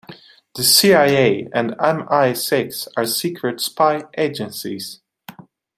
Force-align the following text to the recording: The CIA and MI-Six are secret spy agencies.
The 0.55 0.63
CIA 0.63 1.47
and 1.53 1.75
MI-Six 1.79 2.87
are 2.97 3.05
secret 3.05 3.61
spy 3.61 4.05
agencies. 4.17 4.99